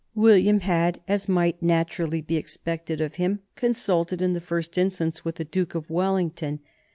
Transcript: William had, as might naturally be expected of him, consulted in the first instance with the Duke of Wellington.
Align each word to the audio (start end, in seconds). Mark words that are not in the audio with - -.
William 0.15 0.61
had, 0.61 0.99
as 1.07 1.29
might 1.29 1.61
naturally 1.61 2.23
be 2.23 2.35
expected 2.35 2.99
of 3.01 3.17
him, 3.17 3.41
consulted 3.55 4.19
in 4.19 4.33
the 4.33 4.41
first 4.41 4.75
instance 4.75 5.23
with 5.23 5.35
the 5.35 5.45
Duke 5.45 5.75
of 5.75 5.91
Wellington. 5.91 6.59